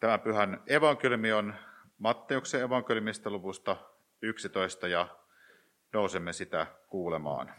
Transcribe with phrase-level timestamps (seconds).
[0.00, 1.54] Tämä pyhän evankeliumi on
[1.98, 3.76] Matteuksen evankeliumista luvusta
[4.22, 5.08] 11 ja
[5.92, 7.54] nousemme sitä kuulemaan.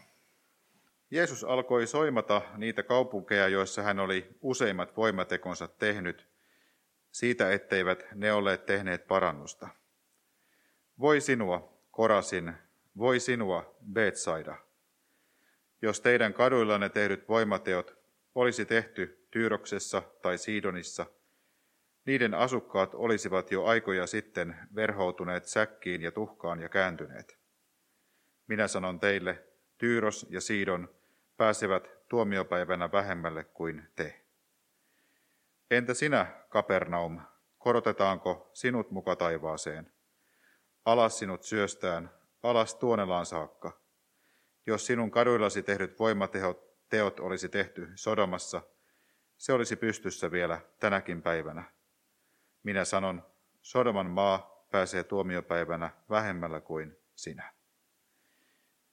[1.10, 6.28] Jeesus alkoi soimata niitä kaupunkeja, joissa hän oli useimmat voimatekonsa tehnyt,
[7.10, 9.68] siitä etteivät ne olleet tehneet parannusta.
[11.00, 12.52] Voi sinua, Korasin,
[12.98, 14.56] voi sinua, Betsaida.
[15.82, 17.98] Jos teidän kaduillanne tehdyt voimateot
[18.34, 21.06] olisi tehty Tyyroksessa tai Siidonissa,
[22.06, 27.38] niiden asukkaat olisivat jo aikoja sitten verhoutuneet säkkiin ja tuhkaan ja kääntyneet.
[28.46, 29.44] Minä sanon teille,
[29.78, 30.94] Tyyros ja Siidon
[31.36, 34.20] pääsevät tuomiopäivänä vähemmälle kuin te.
[35.70, 37.20] Entä sinä, Kapernaum,
[37.58, 39.92] korotetaanko sinut muka taivaaseen?
[40.84, 42.10] Alas sinut syöstään,
[42.42, 43.80] alas tuonelaan saakka.
[44.66, 48.62] Jos sinun kaduillasi tehdyt voimateot teot olisi tehty Sodomassa,
[49.36, 51.64] se olisi pystyssä vielä tänäkin päivänä.
[52.62, 53.26] Minä sanon,
[53.62, 57.52] Sodoman maa pääsee tuomiopäivänä vähemmällä kuin sinä.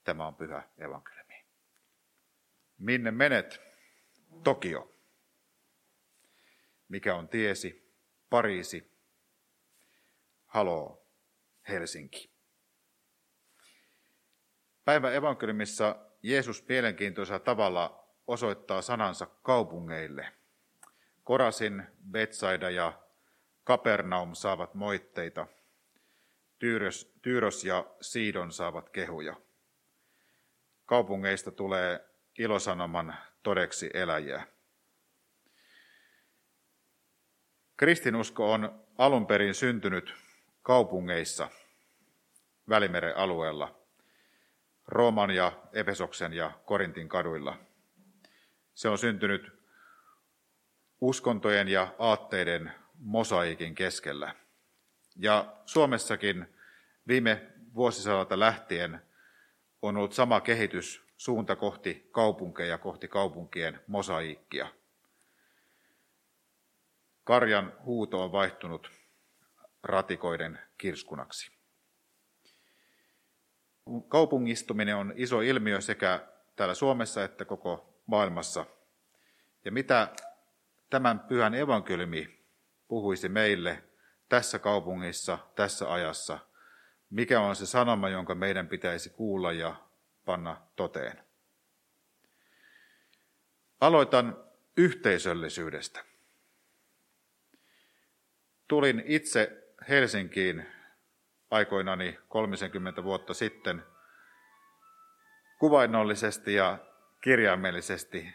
[0.03, 1.45] Tämä on pyhä evankeliumi.
[2.78, 3.61] Minne menet?
[4.44, 4.95] Tokio.
[6.89, 7.94] Mikä on tiesi?
[8.30, 8.92] Pariisi.
[10.45, 11.08] Haloo,
[11.67, 12.31] Helsinki.
[14.86, 20.31] Päivän evankeliumissa Jeesus mielenkiintoisella tavalla osoittaa sanansa kaupungeille.
[21.23, 23.08] Korasin, Betsaida ja
[23.70, 25.48] Kapernaum saavat moitteita.
[26.59, 29.36] Tyyros, Tyyros ja Siidon saavat kehuja.
[30.86, 34.48] Kaupungeista tulee ilosanoman todeksi eläjiä.
[37.78, 40.16] Kristinusko on alun perin syntynyt
[40.61, 41.50] kaupungeissa
[42.70, 43.76] Välimeren alueella,
[44.88, 47.58] Rooman ja Efesoksen ja Korintin kaduilla.
[48.73, 49.52] Se on syntynyt
[51.02, 54.36] uskontojen ja aatteiden mosaikin keskellä.
[55.16, 56.45] Ja Suomessakin
[57.08, 59.02] viime vuosisadalta lähtien
[59.81, 64.67] on ollut sama kehitys suunta kohti kaupunkeja, kohti kaupunkien mosaiikkia.
[67.23, 68.92] Karjan huuto on vaihtunut
[69.83, 71.52] ratikoiden kirskunaksi.
[74.08, 78.66] Kaupungistuminen on iso ilmiö sekä täällä Suomessa että koko maailmassa.
[79.66, 80.08] Ja mitä
[80.89, 82.39] tämän pyhän evankeliumi
[82.89, 83.83] puhuisi meille
[84.30, 86.39] tässä kaupungissa, tässä ajassa,
[87.10, 89.76] mikä on se sanoma, jonka meidän pitäisi kuulla ja
[90.26, 91.23] panna toteen.
[93.82, 94.44] Aloitan
[94.78, 96.05] yhteisöllisyydestä.
[98.67, 100.66] Tulin itse Helsinkiin
[101.52, 103.83] aikoinani 30 vuotta sitten
[105.60, 106.78] kuvainnollisesti ja
[107.22, 108.33] kirjaimellisesti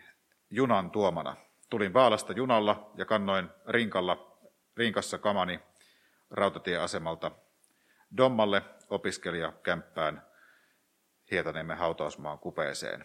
[0.50, 1.36] junan tuomana.
[1.70, 4.33] Tulin Vaalasta junalla ja kannoin rinkalla,
[4.76, 5.60] rinkassa kamani
[6.30, 7.30] rautatieasemalta
[8.16, 10.22] Dommalle opiskelijakämppään
[11.30, 13.04] Hietaniemen hautausmaan kupeeseen.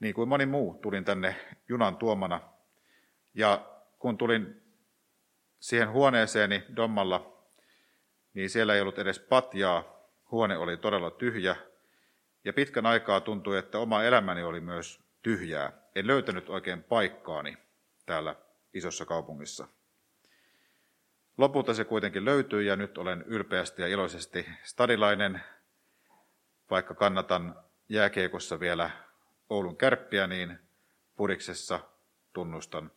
[0.00, 1.36] Niin kuin moni muu, tulin tänne
[1.68, 2.40] junan tuomana.
[3.34, 4.62] Ja kun tulin
[5.60, 7.42] siihen huoneeseeni Dommalla,
[8.34, 9.94] niin siellä ei ollut edes patjaa.
[10.30, 11.56] Huone oli todella tyhjä.
[12.44, 15.72] Ja pitkän aikaa tuntui, että oma elämäni oli myös tyhjää.
[15.94, 17.56] En löytänyt oikein paikkaani
[18.06, 18.36] täällä
[18.74, 19.68] isossa kaupungissa.
[21.38, 25.40] Lopulta se kuitenkin löytyi ja nyt olen ylpeästi ja iloisesti stadilainen,
[26.70, 27.56] vaikka kannatan
[27.88, 28.90] jääkiekossa vielä
[29.50, 30.58] Oulun kärppiä, niin
[31.16, 31.80] puriksessa
[32.32, 32.92] tunnustan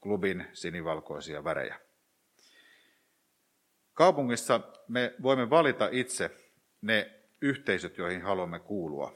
[0.00, 1.80] klubin sinivalkoisia värejä.
[3.94, 6.30] Kaupungissa me voimme valita itse
[6.80, 9.12] ne yhteisöt, joihin haluamme kuulua.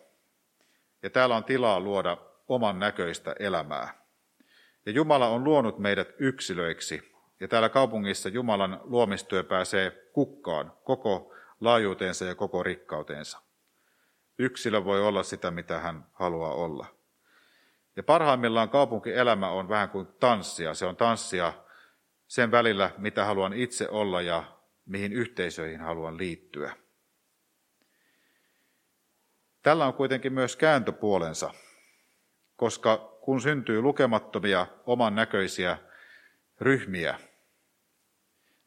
[1.03, 2.17] Ja täällä on tilaa luoda
[2.49, 4.05] oman näköistä elämää.
[4.87, 7.12] Ja Jumala on luonut meidät yksilöiksi.
[7.43, 13.43] Ja täällä kaupungissa Jumalan luomistyö pääsee kukkaan koko laajuutensa ja koko rikkautensa.
[14.39, 16.87] Yksilö voi olla sitä, mitä hän haluaa olla.
[17.97, 20.75] Ja parhaimmillaan kaupunkielämä on vähän kuin tanssia.
[20.75, 21.53] Se on tanssia
[22.27, 24.45] sen välillä, mitä haluan itse olla ja
[24.87, 26.77] mihin yhteisöihin haluan liittyä.
[29.63, 31.51] Tällä on kuitenkin myös kääntöpuolensa,
[32.57, 35.79] koska kun syntyy lukemattomia oman näköisiä
[36.61, 37.19] ryhmiä,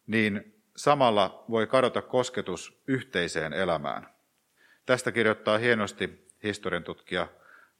[0.07, 4.09] niin samalla voi kadota kosketus yhteiseen elämään.
[4.85, 7.27] Tästä kirjoittaa hienosti historian tutkija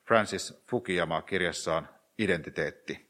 [0.05, 3.09] Francis Fukuyama kirjassaan Identiteetti.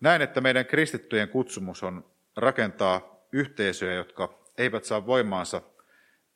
[0.00, 5.62] Näen, että meidän kristittyjen kutsumus on rakentaa yhteisöjä, jotka eivät saa voimaansa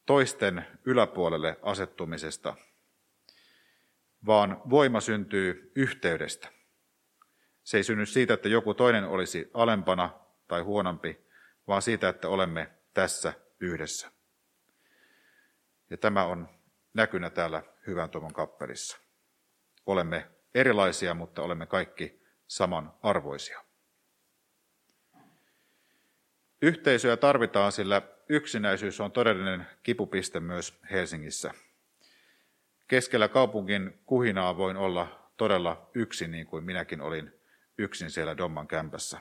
[0.07, 2.57] toisten yläpuolelle asettumisesta,
[4.27, 6.49] vaan voima syntyy yhteydestä.
[7.65, 10.11] Se ei synny siitä, että joku toinen olisi alempana
[10.49, 11.27] tai huonompi,
[11.69, 14.11] vaan siitä, että olemme tässä yhdessä.
[15.91, 16.49] Ja tämä on
[16.95, 18.99] näkynä täällä Hyvän Tuomon kappelissa.
[19.87, 23.65] Olemme erilaisia, mutta olemme kaikki samanarvoisia.
[26.63, 31.51] Yhteisöjä tarvitaan, sillä yksinäisyys on todellinen kipupiste myös Helsingissä.
[32.89, 37.44] Keskellä kaupungin kuhinaa voin olla todella yksin, niin kuin minäkin olin
[37.79, 39.21] yksin siellä Domman kämpässä.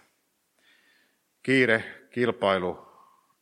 [1.44, 2.88] Kiire, kilpailu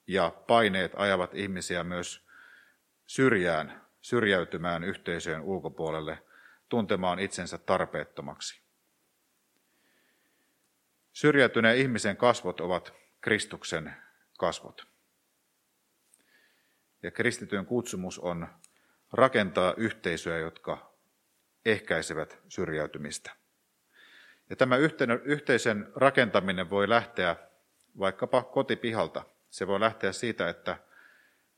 [0.08, 2.28] ja paineet ajavat ihmisiä myös
[3.06, 6.24] syrjään, syrjäytymään yhteisöjen ulkopuolelle,
[6.70, 8.62] tuntemaan itsensä tarpeettomaksi.
[11.14, 13.94] Syrjäytyneen ihmisen kasvot ovat Kristuksen
[14.38, 14.88] kasvot.
[17.04, 18.48] Ja kristityn kutsumus on
[19.12, 20.94] rakentaa yhteisöjä, jotka
[21.66, 23.41] ehkäisevät syrjäytymistä.
[24.52, 24.76] Ja tämä
[25.24, 27.36] yhteisen rakentaminen voi lähteä
[28.00, 29.24] vaikkapa kotipihalta.
[29.50, 30.78] Se voi lähteä siitä, että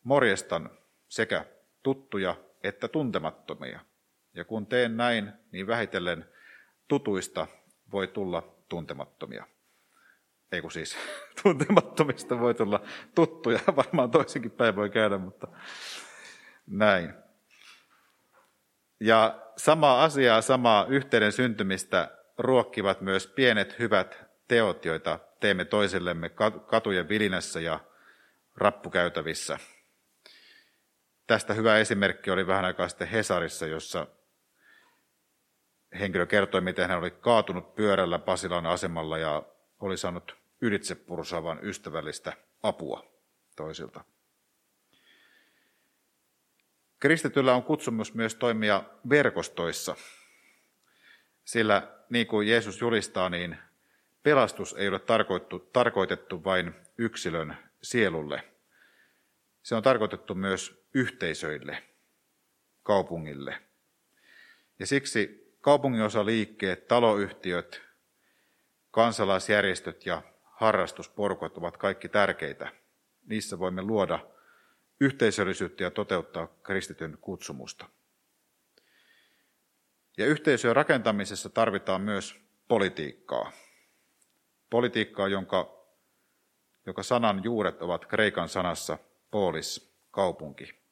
[0.04, 0.70] morjestan
[1.08, 1.46] sekä
[1.84, 3.80] tuttuja että tuntemattomia.
[4.34, 6.26] Ja kun teen näin, niin vähitellen
[6.88, 7.48] tutuista
[7.92, 9.48] voi tulla tuntemattomia.
[10.52, 10.98] Ei kun siis
[11.44, 12.82] tuntemattomista voi tulla
[13.16, 15.48] tuttuja, varmaan toisenkin päin voi käydä, mutta
[16.68, 17.14] näin.
[19.00, 26.30] Ja samaa asiaa, samaa yhteyden syntymistä ruokkivat myös pienet hyvät teot, joita teemme toisillemme
[26.68, 27.80] katujen vilinässä ja
[28.56, 29.58] rappukäytävissä.
[31.28, 34.08] Tästä hyvä esimerkki oli vähän aikaa sitten Hesarissa, jossa
[36.00, 39.44] henkilö kertoi, miten hän oli kaatunut pyörällä Pasilan asemalla ja
[39.80, 42.34] oli saanut ylitsepurusaavan ystävällistä
[42.64, 43.14] apua
[43.56, 44.04] toisilta.
[47.00, 49.96] Kristityllä on kutsumus myös toimia verkostoissa,
[51.54, 53.58] sillä niin kuin Jeesus julistaa, niin
[54.24, 55.02] pelastus ei ole
[55.74, 58.44] tarkoitettu vain yksilön sielulle.
[59.64, 61.84] Se on tarkoitettu myös yhteisöille,
[62.84, 63.62] kaupungille.
[64.80, 67.82] Ja siksi kaupunginosaliikkeet, taloyhtiöt,
[68.92, 72.72] kansalaisjärjestöt ja harrastusporukot ovat kaikki tärkeitä.
[73.26, 74.20] Niissä voimme luoda
[75.00, 77.90] yhteisöllisyyttä ja toteuttaa kristityn kutsumusta.
[80.18, 82.36] Ja yhteisöjen rakentamisessa tarvitaan myös
[82.68, 83.52] politiikkaa.
[84.70, 85.86] Politiikkaa, jonka,
[86.86, 88.98] joka sanan juuret ovat kreikan sanassa
[89.32, 90.84] polis, kaupunki.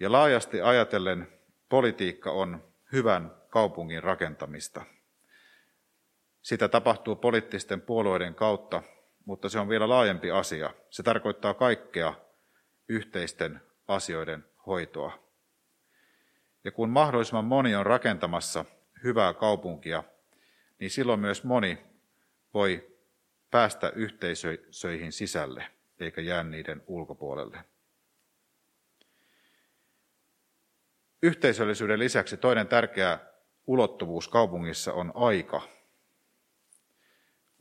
[0.00, 1.32] Ja laajasti ajatellen
[1.68, 4.84] politiikka on hyvän kaupungin rakentamista.
[6.42, 8.82] Sitä tapahtuu poliittisten puolueiden kautta,
[9.24, 10.74] mutta se on vielä laajempi asia.
[10.90, 12.14] Se tarkoittaa kaikkea
[12.88, 15.25] yhteisten asioiden hoitoa.
[16.66, 18.64] Ja kun mahdollisimman moni on rakentamassa
[19.04, 20.04] hyvää kaupunkia,
[20.78, 21.78] niin silloin myös moni
[22.54, 22.96] voi
[23.50, 25.66] päästä yhteisöihin sisälle,
[26.00, 27.58] eikä jää niiden ulkopuolelle.
[31.22, 33.18] Yhteisöllisyyden lisäksi toinen tärkeä
[33.66, 35.62] ulottuvuus kaupungissa on aika.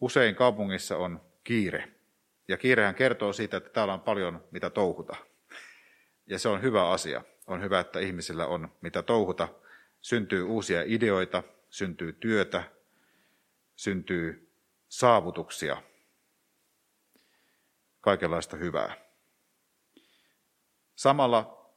[0.01, 1.91] Usein kaupungissa on kiire.
[2.47, 5.15] Ja kiirehän kertoo siitä, että täällä on paljon mitä touhuta.
[6.27, 7.23] Ja se on hyvä asia.
[7.47, 9.47] On hyvä, että ihmisillä on mitä touhuta.
[10.01, 12.63] Syntyy uusia ideoita, syntyy työtä,
[13.75, 14.51] syntyy
[14.87, 15.83] saavutuksia,
[18.01, 18.95] kaikenlaista hyvää.
[20.95, 21.71] Samalla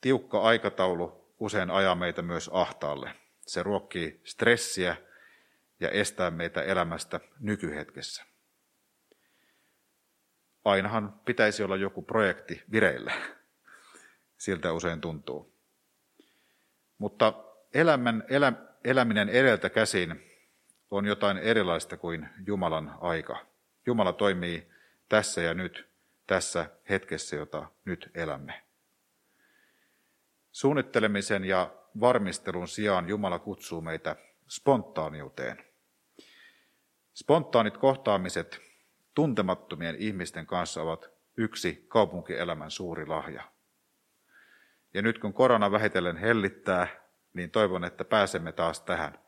[0.00, 3.14] tiukka aikataulu usein ajaa meitä myös ahtaalle.
[3.40, 4.96] Se ruokkii stressiä
[5.80, 8.24] ja estää meitä elämästä nykyhetkessä.
[10.64, 13.12] Ainahan pitäisi olla joku projekti vireillä.
[14.44, 15.52] Siltä usein tuntuu.
[16.98, 17.32] Mutta
[17.74, 18.52] elämän, elä,
[18.84, 20.30] eläminen edeltä käsin
[20.90, 23.46] on jotain erilaista kuin Jumalan aika.
[23.86, 24.66] Jumala toimii
[25.08, 25.88] tässä ja nyt,
[26.26, 28.62] tässä hetkessä, jota nyt elämme.
[30.52, 31.70] Suunnittelemisen ja
[32.00, 34.16] varmistelun sijaan Jumala kutsuu meitä
[34.48, 35.64] spontaaniuteen.
[37.14, 38.60] Spontaanit kohtaamiset
[39.14, 43.53] tuntemattomien ihmisten kanssa ovat yksi kaupunkielämän suuri lahja.
[44.94, 46.86] Ja nyt kun korona vähitellen hellittää,
[47.32, 49.18] niin toivon, että pääsemme taas tähän,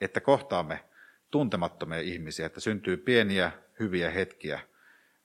[0.00, 0.84] että kohtaamme
[1.30, 4.60] tuntemattomia ihmisiä, että syntyy pieniä hyviä hetkiä.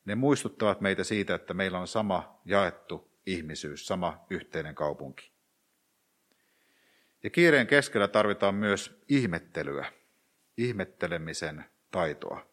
[0.06, 5.32] Ne muistuttavat meitä siitä, että meillä on sama jaettu ihmisyys, sama yhteinen kaupunki.
[7.24, 9.86] Ja kiireen keskellä tarvitaan myös ihmettelyä,
[10.58, 12.48] ihmettelemisen taitoa.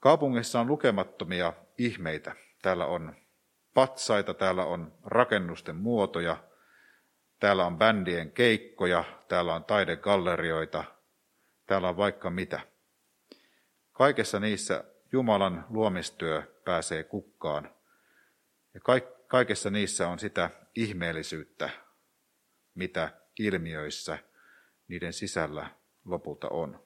[0.00, 2.36] Kaupungissa on lukemattomia ihmeitä.
[2.62, 3.16] Täällä on
[3.74, 6.44] patsaita, täällä on rakennusten muotoja,
[7.40, 10.84] täällä on bändien keikkoja, täällä on taidegallerioita,
[11.66, 12.60] täällä on vaikka mitä.
[13.92, 17.74] Kaikessa niissä Jumalan luomistyö pääsee kukkaan.
[18.74, 18.80] Ja
[19.26, 21.70] kaikessa niissä on sitä ihmeellisyyttä,
[22.74, 24.18] mitä ilmiöissä
[24.88, 25.70] niiden sisällä
[26.04, 26.84] lopulta on.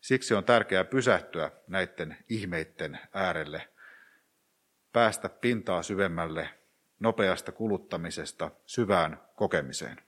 [0.00, 3.68] Siksi on tärkeää pysähtyä näiden ihmeiden äärelle,
[4.96, 6.48] päästä pintaa syvemmälle
[7.00, 10.02] nopeasta kuluttamisesta syvään kokemiseen.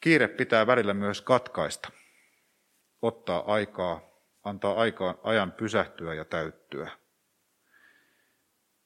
[0.00, 1.88] Kiire pitää välillä myös katkaista,
[3.02, 4.00] ottaa aikaa,
[4.42, 6.90] antaa aikaan, ajan pysähtyä ja täyttyä.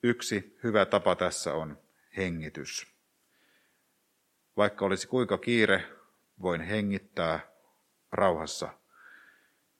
[0.02, 1.78] Yksi hyvä tapa tässä on
[2.16, 2.86] hengitys.
[4.56, 5.84] Vaikka olisi kuinka kiire,
[6.42, 7.40] voin hengittää
[8.12, 8.68] rauhassa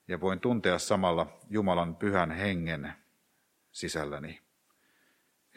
[0.09, 3.08] ja voin tuntea samalla Jumalan pyhän hengen
[3.79, 4.43] sisälläni.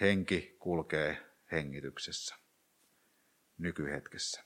[0.02, 2.36] Henki kulkee hengityksessä,
[3.58, 4.44] nykyhetkessä.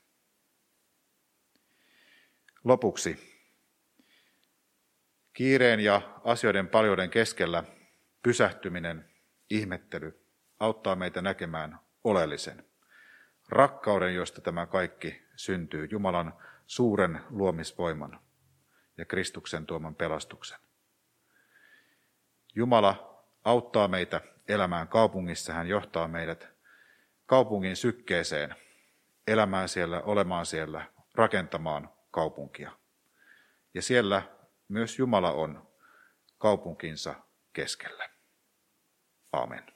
[2.64, 3.36] Lopuksi.
[5.34, 7.64] Kiireen ja asioiden paljouden keskellä
[8.24, 9.10] pysähtyminen,
[9.50, 10.26] ihmettely
[10.60, 12.66] auttaa meitä näkemään oleellisen.
[13.50, 16.34] Rakkauden, josta tämä kaikki syntyy, Jumalan
[16.68, 18.20] suuren luomisvoiman
[18.98, 20.60] ja Kristuksen tuoman pelastuksen.
[22.56, 23.15] Jumala
[23.46, 26.50] auttaa meitä elämään kaupungissa, hän johtaa meidät
[27.26, 28.56] kaupungin sykkeeseen,
[29.28, 30.86] elämään siellä, olemaan siellä,
[31.16, 32.72] rakentamaan kaupunkia.
[33.74, 34.22] Ja siellä
[34.68, 35.68] myös Jumala on
[36.38, 37.16] kaupunkinsa
[37.54, 38.10] keskellä.
[39.32, 39.75] Amen.